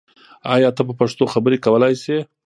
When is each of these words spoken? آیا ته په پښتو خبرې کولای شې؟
آیا 0.53 0.69
ته 0.75 0.81
په 0.87 0.93
پښتو 0.99 1.23
خبرې 1.33 1.57
کولای 1.65 1.93
شې؟ 2.03 2.17